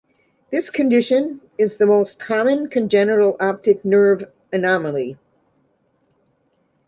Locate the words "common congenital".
2.17-3.37